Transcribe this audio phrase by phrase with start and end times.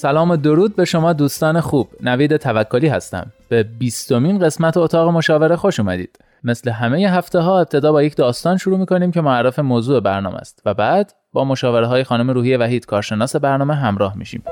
[0.00, 1.88] سلام و درود به شما دوستان خوب.
[2.00, 3.26] نوید توکلی هستم.
[3.48, 6.18] به بیستمین قسمت اتاق مشاوره خوش اومدید.
[6.44, 10.62] مثل همه هفته ها ابتدا با یک داستان شروع می‌کنیم که معرف موضوع برنامه است
[10.64, 14.42] و بعد با مشاوره های خانم روحی وحید کارشناس برنامه همراه میشیم.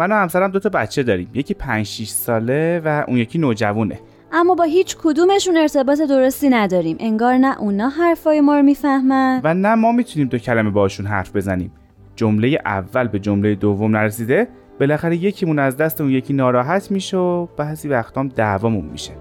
[0.00, 1.30] من و همسرم دو تا بچه داریم.
[1.34, 3.98] یکی 5 6 ساله و اون یکی نوجوونه.
[4.32, 6.96] اما با هیچ کدومشون ارتباط درستی نداریم.
[7.00, 9.40] انگار نه اونا حرفای ما رو می‌فهمن.
[9.44, 11.72] و نه ما می‌تونیم دو کلمه باشون حرف بزنیم.
[12.16, 14.48] جمله اول به جمله دوم نرسیده
[14.80, 19.12] بالاخره یکیمون از دست اون یکی ناراحت میشه و بعضی وقتام دعوامون میشه.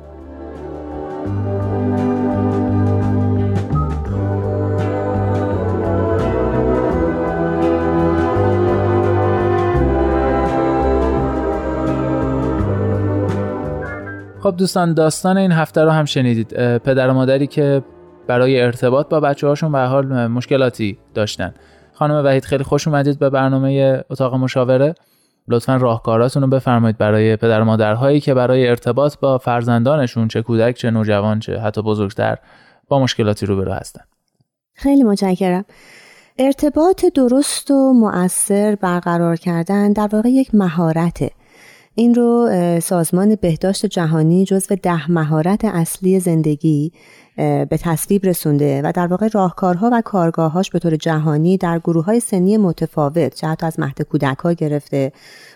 [14.50, 16.78] خب دوستان داستان این هفته رو هم شنیدید.
[16.78, 17.84] پدر و مادری که
[18.28, 21.54] برای ارتباط با بچه هاشون به حال مشکلاتی داشتن.
[21.94, 24.96] خانم وحید خیلی خوش اومدید به برنامه اتاق مشاوره.
[25.48, 30.76] لطفا راهکاراتون رو بفرمایید برای پدر و مادرهایی که برای ارتباط با فرزندانشون چه کودک
[30.76, 32.38] چه نوجوان چه حتی بزرگتر
[32.88, 34.02] با مشکلاتی روبرو هستن.
[34.74, 35.66] خیلی متشکرم.
[36.40, 41.32] ارتباط درست و مؤثر برقرار کردن در واقع یک مهارته.
[42.00, 42.50] این رو
[42.82, 46.92] سازمان بهداشت جهانی جزو ده مهارت اصلی زندگی
[47.36, 52.20] به تصویب رسونده و در واقع راهکارها و کارگاهاش به طور جهانی در گروه های
[52.20, 55.12] سنی متفاوت چه حتی از مهد کودک ها گرفته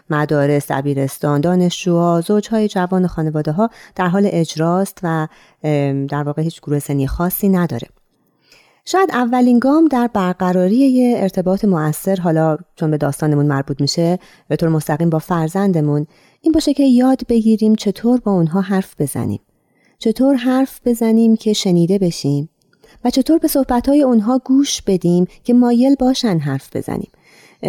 [0.09, 5.27] مدارس، دبیرستان، دانشجوها، زوجهای جوان خانواده ها در حال اجراست و
[6.09, 7.87] در واقع هیچ گروه سنی خاصی نداره.
[8.85, 14.55] شاید اولین گام در برقراری یه ارتباط مؤثر حالا چون به داستانمون مربوط میشه به
[14.55, 16.07] طور مستقیم با فرزندمون
[16.41, 19.39] این باشه که یاد بگیریم چطور با اونها حرف بزنیم.
[19.99, 22.49] چطور حرف بزنیم که شنیده بشیم
[23.05, 27.11] و چطور به صحبتهای اونها گوش بدیم که مایل باشن حرف بزنیم.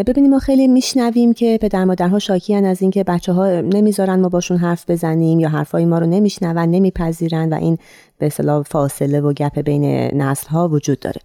[0.02, 4.56] ببینیم ما خیلی میشنویم که پدر مادرها شاکیان از اینکه بچه ها نمی‌ذارن ما باشون
[4.56, 7.78] حرف بزنیم یا حرفای ما رو نمیشنون نمیپذیرن و این
[8.18, 9.84] به اصطلاح فاصله و گپ بین
[10.22, 11.20] نسل ها وجود داره.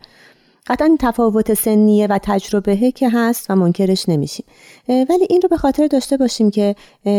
[0.67, 4.45] قطعا تفاوت سنیه و تجربه که هست و منکرش نمیشیم.
[4.87, 6.75] ولی این رو به خاطر داشته باشیم که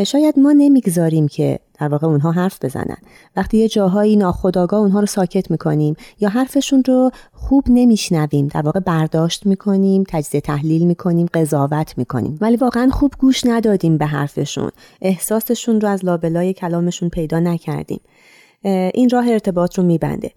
[0.06, 2.96] شاید ما نمی‌گذاریم که در واقع اونها حرف بزنن.
[3.36, 8.80] وقتی یه جاهایی ناخداگاه اونها رو ساکت می‌کنیم یا حرفشون رو خوب نمیشنویم در واقع
[8.80, 12.38] برداشت می‌کنیم تجزیه تحلیل می‌کنیم قضاوت می‌کنیم.
[12.40, 14.70] ولی واقعا خوب گوش ندادیم به حرفشون.
[15.02, 18.00] احساسشون رو از لابلای کلامشون پیدا نکردیم.
[18.94, 20.30] این راه ارتباط رو میبنده.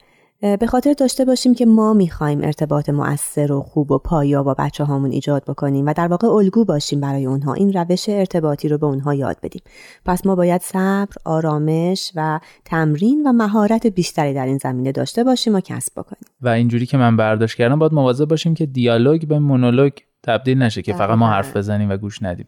[0.60, 4.84] به خاطر داشته باشیم که ما می‌خوایم ارتباط مؤثر و خوب و پایا با بچه
[4.84, 7.54] هامون ایجاد بکنیم و در واقع الگو باشیم برای اونها.
[7.54, 9.62] این روش ارتباطی رو به اونها یاد بدیم.
[10.06, 15.56] پس ما باید صبر، آرامش و تمرین و مهارت بیشتری در این زمینه داشته باشیم
[15.56, 16.26] و کسب بکنیم.
[16.42, 19.92] و اینجوری که من برداشت کردم باید مواظب باشیم که دیالوگ به مونولوگ
[20.24, 22.48] تبدیل نشه که فقط ما حرف بزنیم و گوش ندیم.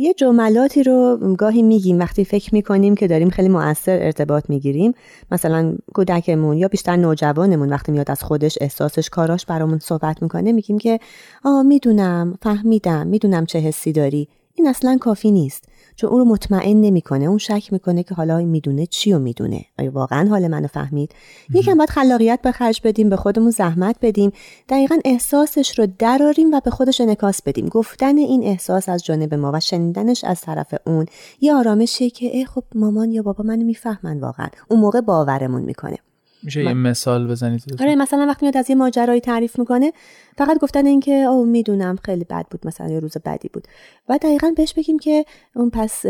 [0.00, 4.94] یه جملاتی رو گاهی میگیم وقتی فکر می‌کنیم که داریم خیلی مؤثر ارتباط می‌گیریم.
[5.30, 10.78] مثلا کودکمون یا بیشتر نوجوانمون وقتی میاد از خودش احساسش کاراش برامون صحبت می‌کنه میگیم
[10.78, 11.00] که
[11.44, 14.28] آه می‌دونم فهمیدم می‌دونم چه حسی داری.
[14.54, 15.64] این اصلا کافی نیست.
[16.00, 17.24] چون اون رو مطمئن نمی‌کنه.
[17.24, 19.64] اون شک می‌کنه که حالا می‌دونه چی رو می‌دونه.
[19.78, 21.14] آیا واقعا حال منو فهمید؟
[21.54, 24.32] یکم باید خلاقیت به خرج بدیم به خودمون زحمت بدیم.
[24.68, 27.68] دقیقا احساسش رو دراریم و به خودش انکاس بدیم.
[27.68, 31.06] گفتن این احساس از جانب ما و شنیدنش از طرف اون
[31.40, 34.48] یه آرامشیه که ای خب مامان یا بابا منو می‌فهمن واقعا.
[34.68, 35.96] اون موقع باورمون می‌کنه.
[36.42, 39.92] میشه یه مثال بزنید آره مثلا وقتی میاد از یه ماجرایی تعریف می‌کنه
[40.38, 43.68] فقط گفتن اینکه او می‌دونم خیلی بد بود مثلا یه روز بدی بود.
[44.08, 46.06] و دقیقا بهش بگیم که اون پس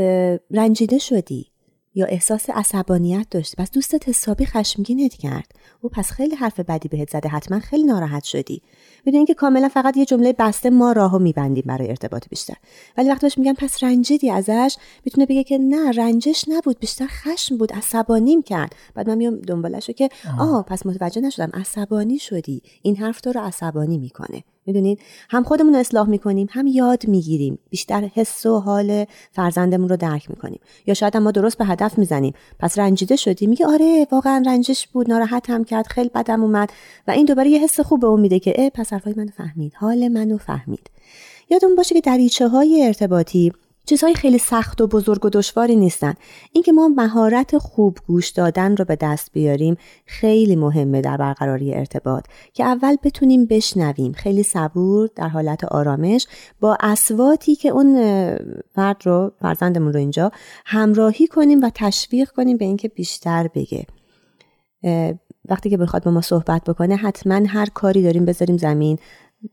[0.51, 1.47] رنجیده شدی.
[1.95, 5.53] یا احساس عصبانیت داشتی؟ پس دوستت حسابی خشمگینت کرد.
[5.81, 7.29] او پس خیلی حرف بدی بهت زده.
[7.29, 8.63] حتما خیلی ناراحت شدی.
[9.07, 12.55] می‌دونین که کاملا فقط یه جمله بسته ما راهو میبندیم برای ارتباط بیشتر.
[12.97, 16.79] ولی وقتی بهش میگن پس رنجیدی ازش می‌تونه بگه که نه رنجش نبود.
[16.79, 17.73] بیشتر خشم بود.
[17.73, 18.75] عصبانیم کرد.
[18.95, 20.09] بعد من میام دنبالش که
[20.39, 21.51] آه پس متوجه نشدم.
[21.55, 22.63] عصبانی شدی.
[22.83, 24.45] این حرف تو رو عصبانی می‌کنه.
[24.67, 27.59] می‌دونید هم خودمون رو اصلاح می‌کنیم هم یاد می‌گیریم.
[27.71, 30.61] بیشتر حس و حال فرزندمون رو درک می‌کنیم.
[30.87, 32.35] یا شاید ما درست به هدف می‌زنیم.
[32.59, 36.73] پس رنجیده شدی میگه آره واقعا رنجش بود ناراحت هم کرد خیلی بدم اومد.
[37.09, 39.73] و این دوباره یه حس خوب به اون میده که اه پس حرفای منو فهمید
[39.75, 40.91] حال منو فهمید.
[41.51, 43.53] یادمون باشه که دریچه های ارتباطی
[43.87, 46.15] چیزهای خیلی سخت و بزرگ و دشواری نیستن.
[46.53, 52.25] اینکه ما مهارت خوب گوش دادن رو به دست بیاریم خیلی مهمه در برقراری ارتباط.
[52.53, 54.13] که اول بتونیم بشنویم.
[54.13, 56.27] خیلی صبور در حالت آرامش
[56.61, 57.97] با اسواتی که اون
[58.75, 60.33] فرد رو فرزندمون رو اینجا
[60.67, 63.87] همراهی کنیم و تشویق کنیم به اینکه بیشتر بگه.
[65.49, 68.99] وقتی که بخواد با ما صحبت بکنه حتما هر کاری داریم بذاریم زمین.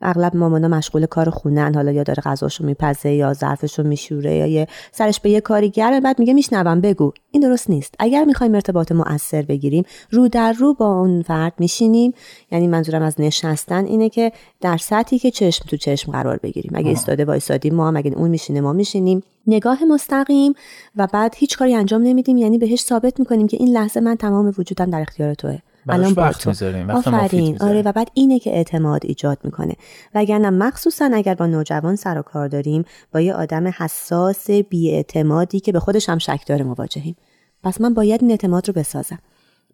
[0.01, 1.75] اغلب مامانا مشغول کار خونن.
[1.75, 6.01] حالا یا داره غذاشو میپزه یا ظرفشو میشوره یا یه سرش به یه کاری گرمه
[6.01, 7.12] بعد میگه میشنوم بگو.
[7.31, 7.95] این درست نیست.
[8.00, 12.13] اگر می‌خوایم ارتباط مؤثر بگیریم رو در رو با اون فرد میشینیم.
[12.51, 14.31] یعنی منظورم از نشستن اینه که
[14.62, 16.72] در سطحی که چشم تو چشم قرار بگیریم.
[16.75, 19.24] اگه ایستاده وایسادیم ما هم اگه اون میشینه ما میشینیم.
[19.48, 20.54] نگاه مستقیم
[20.95, 22.38] و بعد هیچ کاری انجام نمیدیم.
[22.38, 25.60] یعنی بهش ثابت می‌کنیم که این لحظه من تمام وجودم در اختیار توه.
[25.89, 26.50] الان با تو.
[26.89, 27.62] آفرین.
[27.62, 29.74] آره و بعد اینه که اعتماد ایجاد می‌کنه.
[30.16, 35.72] وگرنه مخصوصا اگر با نوجوان سر و کار داریم با یه آدم حساس بیاعتمادی که
[35.72, 37.16] به خودش هم شک داره مواجهیم.
[37.63, 39.19] پس من باید این اعتماد رو بسازم.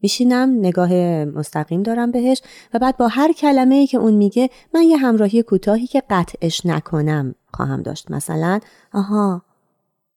[0.02, 0.94] میشینم نگاه
[1.26, 2.42] مستقیم دارم بهش
[2.74, 6.66] و بعد با هر کلمه ای که اون میگه من یه همراهی کوتاهی که قطعش
[6.66, 8.12] نکنم خواهم داشت.
[8.12, 8.60] مثلا
[8.94, 9.42] آها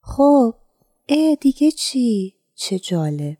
[0.02, 0.54] خب
[1.08, 3.36] اه دیگه چی؟ چه جالب.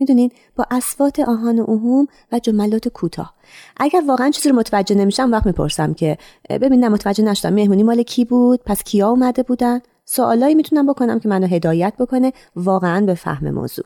[0.00, 3.34] می‌دونین با اسوات آهان و اوهوم و جملات کوتاه.
[3.76, 6.18] اگر واقعا چیزی رو متوجه نمیشم وقت می‌پرسم که
[6.50, 7.52] ببین نه متوجه نشدم.
[7.52, 12.32] مهمونی مال کی بود؟ پس کیا اومده بودن؟ سوالایی می‌تونم بکنم که منو هدایت بکنه
[12.56, 13.84] واقعا به فهم موضوع.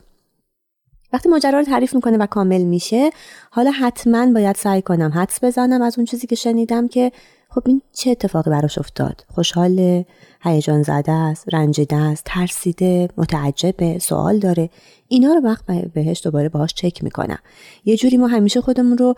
[1.13, 3.09] وقتی ماجرا رو تعریف می‌کنه و کامل میشه
[3.51, 7.11] حالا حتما باید سعی کنم حدس بزنم از اون چیزی که شنیدم که
[7.55, 10.03] خب این چه اتفاقی براش افتاد؟ خوشحال
[10.41, 14.69] هیجان زده است رنجیده است ترسیده متعجب سوال داره.
[15.07, 17.37] اینا رو وقت بهش دوباره باهاش چک می‌کنم.
[17.85, 19.15] یه جوری ما همیشه خودمون رو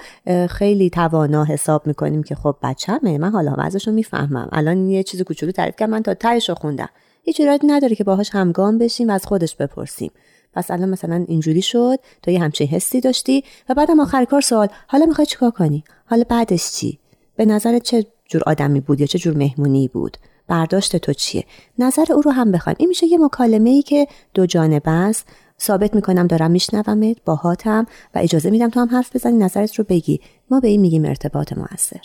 [0.48, 4.50] خیلی توانا حساب می‌کنیم که خب بچه‌مه من حالا وضعش رو می‌فهمم.
[4.52, 6.90] الان یه چیز کوچولو تعریف کردم من تا تهش رو خوندم.
[7.24, 10.12] هیچ ایرادی نداره که باهاش همگام بشیم و از خودش بپرسیم.
[10.54, 14.68] پس الان مثلا اینجوری شد تو یه همچین حسی داشتی و بعدم آخر کار سوال
[14.88, 17.00] حالا می‌خوای چیکار کنی؟ حالا بعدش چی؟
[17.36, 20.18] به نظر چه جور آدمی بود یا چه جور مهمونی بود.
[20.48, 21.46] برداشت تو چیه؟
[21.80, 22.76] نظر او رو هم بخوایم.
[22.80, 25.28] این میشه یه مکالمه ای که دو جانبه است.
[25.62, 27.86] ثابت می‌کنم دارم میشنومت باهاتم
[28.16, 30.20] و اجازه میدم تو هم حرف بزنی نظرت رو بگی.
[30.52, 32.02] ما به این میگیم ارتباط موثر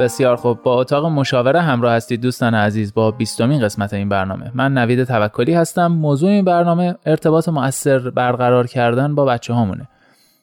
[0.00, 0.62] بسیار خوب.
[0.62, 4.50] با اتاق مشاوره همراه هستید دوستان عزیز با بیستمین قسمت این برنامه.
[4.54, 5.86] من نوید توکلی هستم.
[5.86, 9.88] موضوع این برنامه ارتباط مؤثر برقرار کردن با بچه هامونه.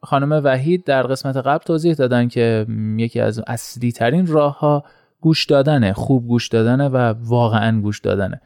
[0.03, 2.65] خانم وحید در قسمت قبل توضیح دادن که
[2.97, 4.83] یکی از اصلی ترین راه ها
[5.21, 8.41] گوش دادنه خوب گوش دادنه و واقعا گوش دادنه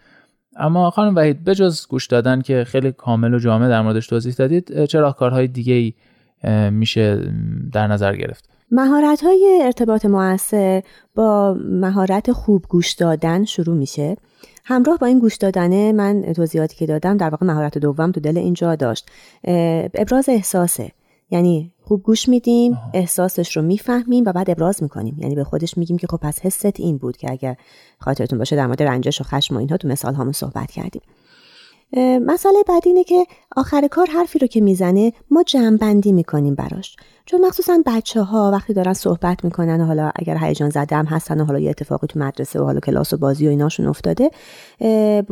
[0.56, 4.86] اما خانم وحید بجز گوش دادن که خیلی کامل و جامع در موردش توضیح دادید
[4.86, 5.94] چه راهکارهای دیگه ای
[6.70, 7.32] میشه
[7.72, 10.84] در نظر گرفت؟ مهارت های ارتباط موثر
[11.16, 14.18] با مهارت خوب گوش دادن شروع میشه.
[14.64, 18.38] همراه با این گوش دادنه من توضیحاتی که دادم در واقع مهارت دوم تو دل
[18.38, 19.10] اینجا داشت.
[19.94, 20.92] ابراز احساسه.
[21.32, 25.16] یعنی خوب گوش میدیم احساسش رو می‌فهمیم و بعد ابراز می‌کنیم.
[25.20, 27.56] یعنی به خودش میگیم که خب پس حست این بود که اگر
[28.00, 31.02] خاطرتون باشه در مورد رنجش و خشم و اینها تو مثال همون صحبت کردیم.
[31.98, 36.96] مسئله بعد اینه که آخر کار حرفی رو که می‌زنه ما جمع می‌کنیم براش.
[37.26, 41.42] چون مخصوصا بچه ها وقتی دارن صحبت می‌کنن و حالا اگر هیجان زده هم هستن
[41.42, 44.32] و حالا یه اتفاقی تو مدرسه و حالا کلاس و بازی و ایناشون افتاده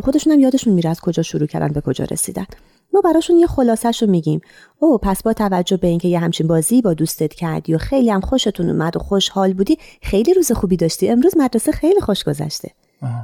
[0.04, 2.46] خودشون هم یادشون میره از کجا شروع کردن به کجا رسیدن.
[2.94, 4.42] ما براشون یه خلاصش رو میگیم.
[4.80, 8.22] او پس با توجه به اینکه یه همچین بازی با دوستت کردی و خیلی هم
[8.22, 11.10] خوشتون اومد و خوشحال بودی خیلی روز خوبی داشتی.
[11.10, 12.72] امروز مدرسه خیلی خوش گذشته.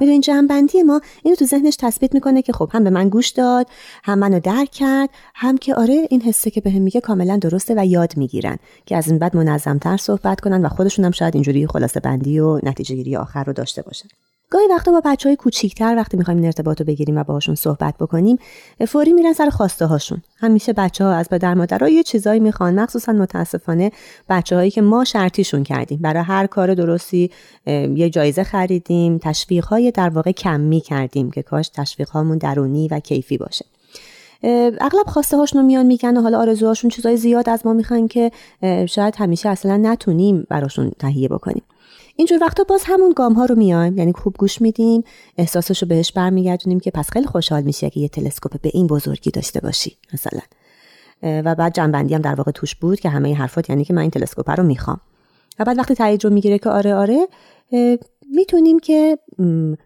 [0.01, 3.67] بدون جنبندی ما اینو تو ذهنش تثبیت می‌کنه که خب هم به من گوش داد
[4.03, 7.86] هم منو درک کرد هم که آره این حسه که بهم میگه کاملا درسته و
[7.86, 12.00] یاد می‌گیرن که از این بعد منظمتر صحبت کنن و خودشون هم شاید اینجوری خلاصه
[12.00, 14.08] بندی و نتیجه گیری آخر رو داشته باشن.
[14.50, 17.98] گاهی وقتا با بچه های کوچیکتر وقتی می‌خوایم این ارتباط رو بگیریم و باهاشون صحبت
[17.98, 18.38] بکنیم
[18.88, 23.14] فوری میرن سر خواسته هاشون همیشه بچه ها از پدر مادرها یه چیزایی می‌خوان مخصوصا
[23.14, 23.92] متاسفانه
[24.30, 26.00] بچه هایی که ما شرطیشون کردیم.
[26.02, 27.32] برای هر کار درستی
[27.96, 33.00] یه جایزه خریدیم تشویق های در واقع کمی کردیم که کاش تشویق هامون درونی و
[33.00, 33.66] کیفی باشه.
[34.82, 38.32] اغلب خواسته هاشون میان میگن و حالا آرزوهاشون چیزای زیاد از ما می‌خوان که
[38.90, 41.64] شاید همیشه اصلا نتونیم براشون تهیه بکنیم.
[42.16, 45.04] اینجور وقتا باز همون گام ها رو میایم یعنی خوب گوش میدیم
[45.38, 49.32] احساسش رو بهش برمیگردونیم که پس خیلی خوشحال میشه که یه تلسکوپ به این بزرگی
[49.32, 50.42] داشته باشی مثلا.
[51.24, 54.12] و بعد جنبندی هم در واقع توش بود که همه حرفات یعنی که من این
[54.12, 55.00] تلسکوپ رو می‌خوام.
[55.60, 57.28] و بعد وقتی تایید رو می‌گیره که آره آره
[58.36, 59.18] می‌تونیم که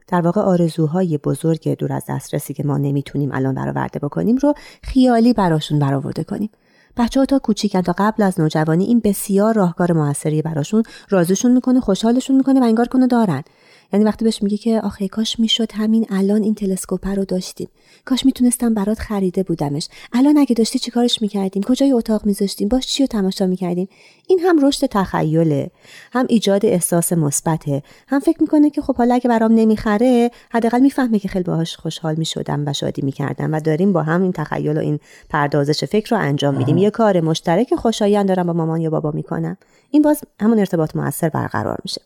[0.07, 5.33] در واقع آرزوهای بزرگ دور از دسترسی که ما نمی‌تونیم الان برآورده بکنیم رو خیالی
[5.33, 6.49] براشون برآورده کنیم.
[6.99, 11.79] بچه ها تا کوچیکن تا قبل از نوجوانی این بسیار راهکار موثری براشون رازشون می‌کنه
[11.79, 13.43] خوشحالشون می‌کنه و انگار کنه دارن.
[13.93, 17.67] یعنی وقتی بهش میگه که آخه کاش می‌شد همین الان این تلسکوپ رو داشتیم.
[18.05, 19.87] کاش می‌تونستم برات خریده بودمش.
[20.13, 23.87] الان اگه داشتی چیکارش می‌کردیم؟ کجای اتاق میذاشتیم؟ باش چی رو تماشا می‌کردیم؟
[24.27, 25.71] این هم رشد تخیله.
[26.11, 27.83] هم ایجاد احساس مثبته.
[28.07, 32.15] هم فکر می‌کنه که خب حالا اگه برام نمی‌خره حداقل می‌فهمه که خیلی باهاش خوشحال
[32.15, 36.21] می‌شدم و شادی می‌کردم و داریم با هم این تخیل و این پردازش فکر رو
[36.21, 36.77] انجام میدیم.
[36.77, 39.57] یه کار مشترک خوشایند دارم با مامان یا بابا می‌کنم.
[39.91, 42.01] این باز همون ارتباط موثر برقرار میشه.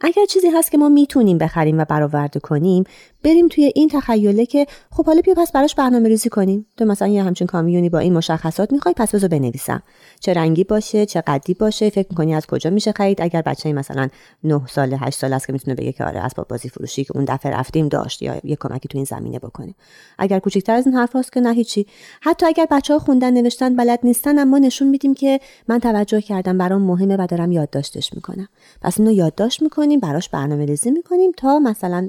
[0.00, 2.84] اگر چیزی هست که ما می‌تونیم بخریم و برآورده کنیم
[3.24, 6.66] بریم توی این تخیله که خب حالا بیا پس براش برنامه ریزی کنیم.
[6.76, 9.82] تو مثلا یه همچین کامیونی با این مشخصات می‌خوای پس بذار بنویسم.
[10.20, 14.08] چه رنگی باشه چه قدی باشه فکر می‌کنی از کجا میشه خرید؟ اگر بچه مثلا
[14.44, 17.24] 9 سال 8 سال است که می‌تونه بگه که آره اسباب بازی فروشی که اون
[17.24, 19.74] دفعه رفتیم داشت یا یه کمکی تو این زمینه بکنه
[20.18, 21.86] اگر کوچیکتر از این حرف که نه هیچی.
[22.20, 26.58] حتی اگر بچه ها خوندن نوشتن بلد نیستن اما نشون میدیم که من توجه کردم
[26.58, 28.48] برام مهمه و دارم یادداشتش می‌کنم.
[28.82, 32.08] پس اینو یادداشت می‌کنیم براش برنامه ریزی می‌کنیم تا مثلا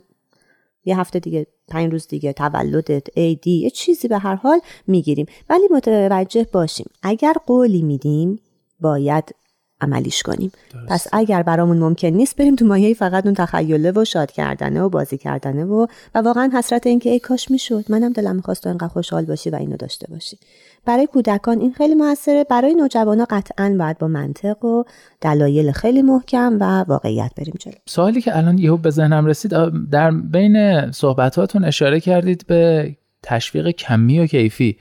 [0.86, 5.26] یه هفته دیگه پنج روز دیگه تولدت دی یه چیزی به هر حال می‌گیریم.
[5.50, 8.40] ولی متوجه باشیم اگر قولی میدیم
[8.80, 9.36] باید
[9.82, 10.52] عملیش کنیم.
[10.88, 14.90] پس اگر برامون ممکن نیست بریم تو مایه فقط اون تخیله و شاد کردنه و
[14.90, 17.86] بازی کردنه و و واقعا حسرت این که ای کاش می‌شد.
[17.90, 20.38] منم دلم می‌خواست تو اینقدر خوشحال باشی و اینو داشته باشی.
[20.88, 22.44] برای کودکان این خیلی موثره.
[22.44, 24.84] برای نوجوانا قطعا باید با منطق و
[25.22, 27.74] دلایل خیلی محکم و واقعیت بریم جلو.
[27.86, 29.52] سوالی که الان یهو به ذهنم رسید
[29.92, 34.78] در بین صحبتاتون اشاره کردید به تشویق کمی و کیفی.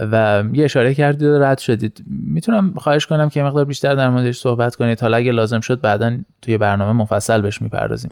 [0.00, 2.04] و یه اشاره کردید و رد شدید.
[2.06, 6.18] می‌تونم خواهش کنم که مقدار بیشتر در موردش صحبت کنید حالا اگه لازم شد بعدا
[6.42, 8.10] توی برنامه مفصل بهش می‌پردازیم.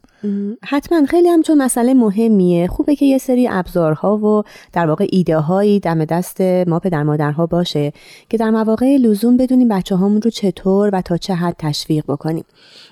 [0.65, 1.07] حتما.
[1.07, 2.67] خیلی هم چون مسئله مهمیه.
[2.67, 7.47] خوبه که یه سری ابزارها و در واقع ایده هایی دم دست ما پدر مادرها
[7.47, 7.93] باشه
[8.29, 12.45] که در مواقع لزوم بدونیم بچه هامون رو چطور و تا چه حد تشویق بکنیم.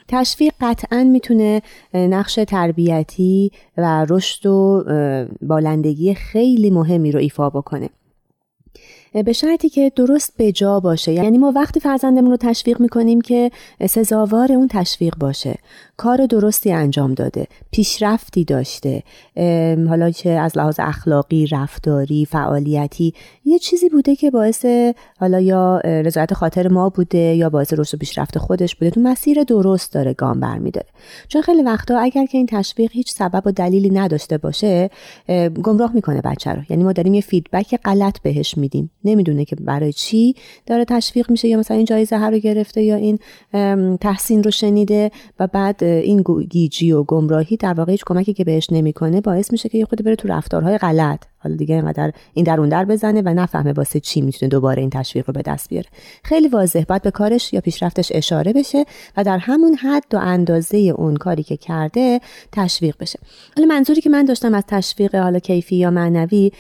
[0.09, 1.63] تشویق قطعا می‌تونه
[1.95, 4.85] نقش تربیتی و رشد و
[5.43, 7.89] بالندگی خیلی مهمی رو ایفا بکنه.
[9.13, 11.13] به شرطی که درست به جا باشه.
[11.13, 13.51] یعنی ما وقتی فرزندمون رو تشویق می‌کنیم که
[13.91, 15.55] سزاوار اون تشویق باشه.
[15.97, 19.03] کار درستی انجام داده پیشرفتی داشته
[19.89, 23.15] حالا چه از لحاظ اخلاقی رفتاری فعالیتی
[23.45, 24.67] یه چیزی بوده که باعث
[25.19, 28.91] حالا یا رضایت خاطر ما بوده یا باعث رشد و پیشرفت خودش بوده.
[28.91, 30.87] تو مسیر درست داره گام برمیداره.
[31.29, 34.91] چون خیلی وقتا اگر که این تشویق هیچ سبب و دلیلی نداشته باشه
[35.63, 36.63] گمراه می‌کنه بچه رو.
[36.71, 38.91] یعنی ما داریم یه فیدبک غلط بهش میدیم.
[39.05, 40.35] نمی‌دونه که برای چی
[40.67, 43.19] داره تشویق میشه یا مثلا این جایزه رو گرفته یا این
[43.97, 48.67] تحسین رو شنیده و بعد این گیجی و گمراهی در واقع هیچ کمکی که بهش
[48.73, 51.25] نمی‌کنه باعث میشه که یه خود بره تو رفتارهای غلط.
[51.43, 55.27] حالا دیگه اینقدر این درون در بزنه و نفهمه واسه چی می‌تونه دوباره این تشویق
[55.27, 55.87] رو به دست بیاره.
[56.25, 58.85] خیلی واضح باید به کارش یا پیشرفتش اشاره بشه
[59.17, 62.21] و در همون حد و اندازه اون کاری که کرده
[62.53, 63.19] تشویق بشه.
[63.57, 66.53] حالا منظوری که من داشتم از تشویق حالا کیفی یا معنوی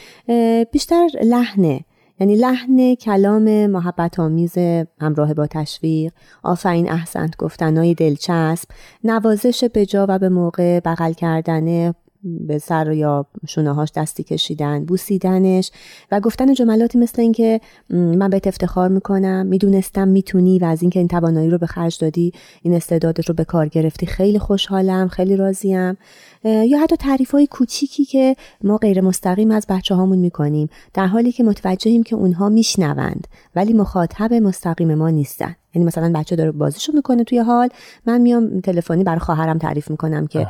[0.72, 1.80] بیشتر لحنه
[2.20, 4.58] یعنی لحن کلام محبت آمیز
[5.00, 6.12] همراه با تشویق
[6.42, 8.68] آفرین احسنت گفتنهای دلچسب
[9.04, 14.84] نوازش به جا و به موقع بغل کردن به سر یا شونه هاش دستی کشیدن
[14.84, 15.70] بوسیدنش
[16.12, 17.60] و گفتن جملاتی مثل اینکه
[17.90, 22.32] من بهت افتخار می‌کنم می‌دونستم می‌تونی و از اینکه این توانایی رو به خرج دادی
[22.62, 25.96] این استعدادت رو به کار گرفتی خیلی خوشحالم خیلی راضیم.
[26.44, 31.32] یا حتی تعریف های کوچیکی که ما غیر مستقیم از بچه هامون می‌کنیم در حالی
[31.32, 35.56] که متوجهیم که اونها میشنوند ولی مخاطب مستقیم ما نیستن.
[35.74, 37.68] یعنی مثلا بچه داره بازیشو می‌کنه توی حال
[38.06, 40.46] من میام تلفنی برای خواهرم تعریف می‌کنم که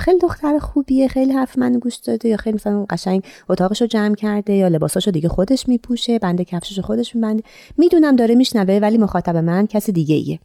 [0.00, 4.52] خیلی دختر خوبیه خیلی حرف من گوش داده یا خیلی مثلا قشنگ اتاقشو جمع کرده
[4.52, 7.42] یا لباساشو دیگه خودش میپوشه بنده کفششو خودش میبنده.
[7.78, 10.38] می‌دونم داره میشنوه ولی مخاطب من کسی دیگه ایه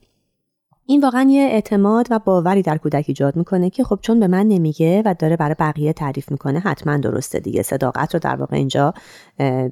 [0.86, 4.48] این واقعا یه اعتماد و باوری در کودک ایجاد می‌کنه که خب چون به من
[4.48, 7.62] نمیگه و داره برای بقیه تعریف می‌کنه حتما درسته دیگه.
[7.62, 8.94] صداقت رو در واقع اینجا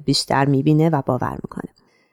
[0.04, 1.68] بیشتر می‌بینه و باور می‌کنه.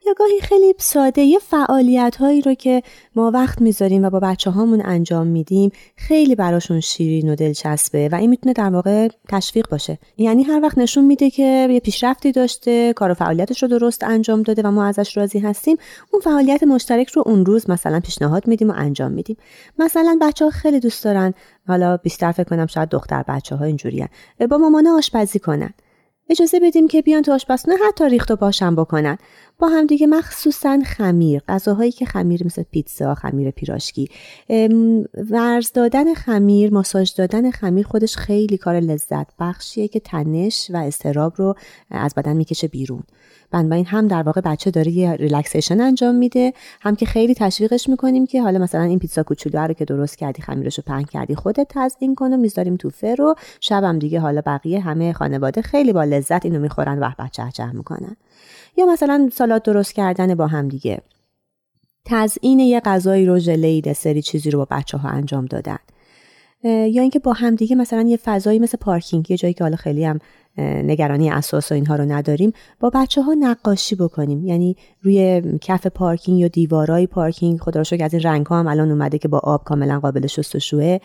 [0.08, 1.22] یا گاهی خیلی ساده.
[1.22, 2.84] یه فعالیت هایی رو که
[3.16, 8.16] ما وقت می‌ذاریم و با بچه هامون انجام میدیم خیلی براشون شیرین و دلچسبه و
[8.16, 9.98] این می‌تونه در واقع تشویق باشه.
[10.18, 14.44] یعنی هر وقت نشون میده که یه پیشرفتی داشته کار و فعالیتش رو درست انجام
[14.44, 15.78] داده و ما ازش راضی هستیم
[16.12, 19.38] اون فعالیت مشترک رو اون روز مثلا پیشنهاد میدیم و انجام میدیم.
[19.80, 21.34] مثلا بچه ها خیلی دوست دارن
[21.68, 24.10] حالا بیشتر فکر کنم شاید دختر بچه ها اینجوریه
[24.50, 25.74] با مامانه آشپزی کنن.
[26.30, 29.18] اجازه بدیم که بیان تو آشپزخونه حتی ریخت و پاشم بکنن.
[29.60, 34.10] با هم دیگه مخصوصا خمیر غذاهایی که خمیر مثل پیتزا خمیر پیراشکی
[35.32, 41.34] ورز دادن خمیر ماساژ دادن خمیر خودش خیلی کار لذت بخشیه که تنش و اضطراب
[41.36, 41.56] رو
[41.92, 43.04] از بدن می‌کشه بیرون.
[43.52, 48.26] بنابراین هم در واقع بچه داره یه relaxation انجام میده هم که خیلی تشویقش می‌کنیم
[48.26, 51.68] که حالا مثلا این پیتزا کوچولو رو که درست کردی خمیرش رو پهن کردی خودت
[51.70, 56.04] تزیین کن و می‌ذاریم تو فر و شبم دیگه حالا بقیه همه خانواده خیلی با
[56.04, 58.18] لذت اینو می‌خورن و به‌به چه‌چه می‌کنن.
[58.78, 61.02] یا مثلا سالاد درست کردن با هم دیگه.
[62.06, 65.78] تزیین یه غذایی رو ژله دسری چیزی رو با بچه ها انجام دادن.
[66.64, 70.06] یا اینکه با هم دیگه مثلا یه فضایی مثل پارکینگ یه جایی که حالا خیلی
[70.06, 70.20] هم
[70.58, 74.46] نگرانی اساس و اینها رو نداریم با بچه ها نقاشی بکنیم.
[74.46, 78.92] یعنی روی کف پارکینگ یا دیوارای پارکینگ خدا رو از این رنگ ها هم الان
[78.92, 81.00] اومده که با آب کاملا قابل شستشوه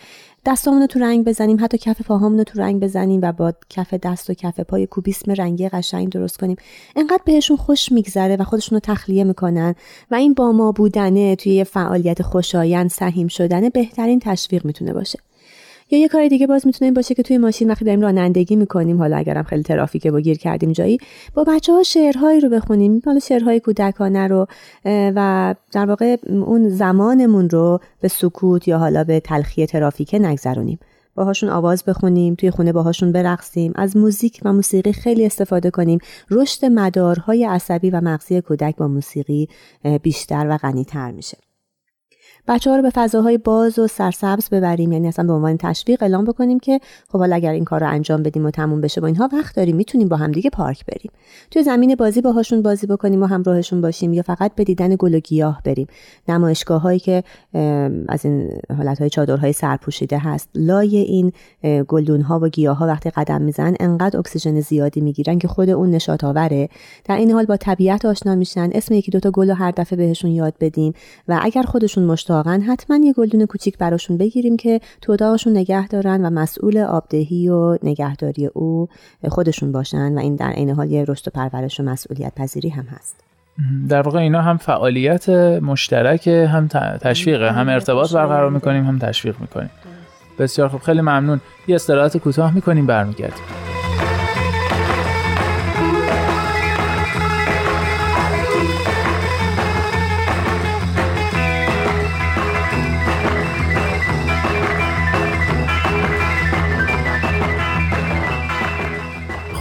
[0.46, 3.94] دستامون رو تو رنگ بزنیم حتی کف پاهامون رو تو رنگ بزنیم و با کف
[3.94, 6.56] دست و کف پای کوبیسم رنگی قشنگ درست کنیم.
[6.96, 9.74] انقدر بهشون خوش میگذره و خودشون رو تخلیه می‌کنن
[10.10, 15.18] و این با ما بودنه توی یه فعالیت خوشایند سهیم شدن بهترین تشویق می‌تونه باشه.
[15.92, 18.98] یا یه کار دیگه باز می‌تونه این باشه که توی ماشین وقتی داریم رانندگی می‌کنیم
[18.98, 20.98] حالا اگرم خیلی ترافیکه با گیر کردیم جایی
[21.34, 23.02] با بچه ها شعرهایی رو بخونیم.
[23.04, 24.46] حالا شعرهای کودکانه رو
[24.84, 30.78] و در واقع اون زمانمون رو به سکوت یا حالا به تلخی ترافیکه نگذرونیم.
[31.14, 35.98] باهاشون آواز بخونیم توی خونه باهاشون برقصیم از موزیک و موسیقی خیلی استفاده کنیم.
[36.30, 39.48] رشد مدارهای عصبی و مغزی کودک با موسیقی
[40.02, 41.38] بیشتر و غنیتر میشه.
[42.48, 44.92] بچه ها رو به فضاهای باز و سرسبز ببریم.
[44.92, 48.22] یعنی اصلا به عنوان تشویق اعلام بکنیم که خب حالا اگر این کار رو انجام
[48.22, 51.10] بدیم و تموم بشه با اینها وقت داریم می‌تونیم با هم دیگه پارک بریم.
[51.50, 55.20] توی زمین بازی باهاشون بازی بکنیم و همراهشون باشیم یا فقط به دیدن گل و
[55.20, 55.86] گیاه بریم.
[56.28, 57.24] نمایشگاه هایی که
[58.08, 60.48] از این حالت های چادرهای سرپوشیده هست.
[60.54, 61.32] لای این
[61.88, 65.90] گلدون ها و گیاه ها وقتی قدم می‌زنن انقدر اکسیژن زیادی می‌گیرن که خود اون
[65.90, 66.68] نشاط آوره.
[67.04, 68.70] در این حال با طبیعت آشنا میشن.
[68.72, 70.92] اسم یکی دوتا گل رو هر دفعه بهشون یاد بدیم
[71.28, 76.26] و اگر خودشون مشتاقن حتما یه گلدون کوچیک براشون بگیریم که تو اتاقشون نگه دارن
[76.26, 78.88] و مسئول آبدهی و نگهداری او
[79.28, 82.84] خودشون باشن و این در عین حال یه رشد و پرورش و مسئولیت پذیری هم
[82.84, 83.24] هست.
[83.88, 85.28] در واقع اینا هم فعالیت
[85.62, 86.68] مشترک هم
[87.00, 89.70] تشویقه هم ارتباط برقرار می‌کنیم هم تشویق می‌کنیم.
[90.38, 91.40] بسیار خوب خیلی ممنون.
[91.68, 93.44] یه استراحت کوتاه می‌کنیم برمیگردیم.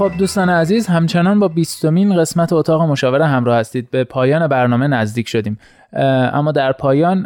[0.02, 3.92] خب دوستان عزیز همچنان با بیستمین قسمت اتاق مشاوره همراه هستید.
[3.92, 5.58] به پایان برنامه نزدیک شدیم.
[6.34, 7.26] اما در پایان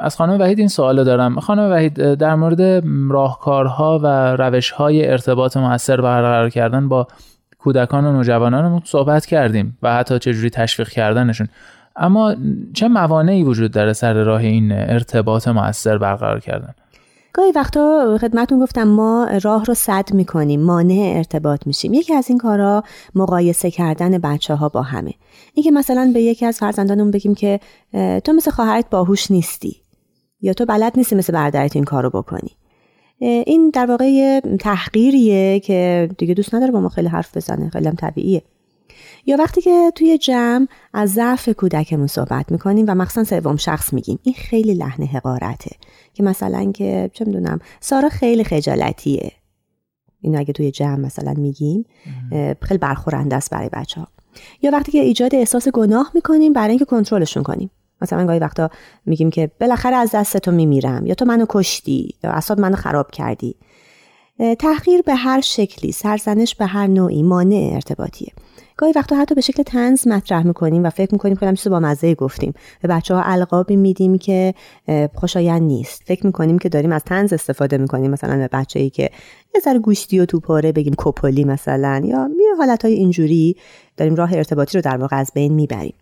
[0.00, 1.40] از خانم وحید این سوال دارم.
[1.40, 7.06] خانم وحید در مورد راهکارها و روشهای ارتباط موثر برقرار کردن با
[7.58, 11.48] کودکان و نوجوانان صحبت کردیم و حتی چجوری تشویق کردنشون.
[11.96, 12.34] اما
[12.74, 16.74] چه موانعی وجود داره سر راه این ارتباط موثر برقرار کردن؟
[17.32, 21.94] گاهی وقتا خدمتون گفتم ما راه رو صد می‌کنیم مانع ارتباط میشیم.
[21.94, 22.82] یکی از این کارا
[23.14, 25.14] مقایسه کردن بچه ها با همه.
[25.54, 27.60] اینکه مثلا به یکی از فرزندانمون بگیم که
[28.24, 29.76] تو مثل خواهرت باهوش نیستی
[30.40, 32.50] یا تو بلد نیستی مثل برادرت این کارو بکنی.
[33.20, 37.94] این در واقع تحقیریه که دیگه دوست نداره با ما خیلی حرف بزنه خیلی هم
[37.94, 38.42] طبیعیه.
[39.26, 44.18] یا وقتی که توی جمع از ضعف کودکمون صحبت می‌کنیم و مخصوصا سوم شخص میگیم
[44.22, 45.70] این خیلی لحن حقارته
[46.14, 49.32] که مثلا که چه می‌دونم سارا خیلی خجالتیه.
[50.20, 51.84] این اگه توی جمع مثلا میگیم
[52.62, 54.08] خیلی برخورنده است برای بچه ها
[54.62, 57.70] یا وقتی که ایجاد احساس گناه می‌کنیم برای اینکه کنترلشون کنیم.
[58.02, 58.70] مثلا گاهی وقتا
[59.06, 63.10] میگیم که بالاخره از دست تو میمیرم یا تو منو کشتی یا اصاب منو خراب
[63.10, 63.54] کردی.
[64.58, 68.32] تحقیر به هر شکلی سرزنش به هر نوعی مانع ارتباطیه.
[68.78, 72.14] گاهی وقتا حتی به شکل تنز مطرح می‌کنیم و فکر می‌کنیم خیلی چیز با مزه
[72.14, 72.54] گفتیم.
[72.82, 74.54] به بچه ها القابی میدیم که
[75.14, 76.02] خوشایند نیست.
[76.06, 79.10] فکر می‌کنیم که داریم از تنز استفاده می‌کنیم مثلا به بچه ای که
[79.54, 83.56] یه ذره گوشتی و توپاره بگیم کپولی مثلا یا یه حالت های اینجوری
[83.96, 85.94] داریم راه ارتباطی رو در واقع از بین می‌بریم.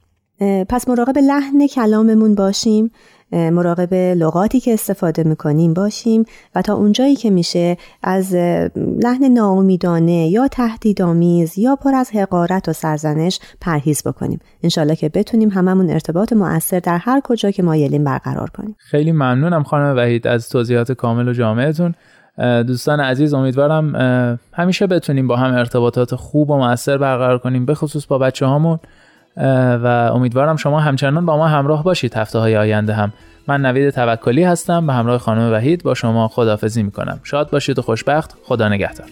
[0.68, 2.90] پس مراقب لحن کلاممون باشیم.
[3.32, 8.34] مراقب لغاتی که استفاده می‌کنیم باشیم و تا اونجایی که میشه از
[8.76, 14.40] لحن ناامیدانه یا تهدیدآمیز یا پر از حقارت و سرزنش پرهیز بکنیم.
[14.62, 18.76] انشالله که بتونیم هممون ارتباط مؤثر در هر کجا که مایلیم برقرار کنیم.
[18.78, 21.94] خیلی ممنونم خانم وحید از توضیحات کامل و جامعتون.
[22.66, 23.94] دوستان عزیز امیدوارم
[24.52, 28.78] همیشه بتونیم با هم ارتباطات خوب و مؤثر برقرار کنیم به خصوص با بچه هامون
[29.36, 33.12] و امیدوارم شما همچنان با ما همراه باشید هفته های آینده هم.
[33.48, 37.20] من نوید توکلی هستم به همراه خانم وحید با شما خدافزی می‌کنم.
[37.22, 38.36] شاد باشید و خوشبخت.
[38.44, 39.06] خدا نگهدار.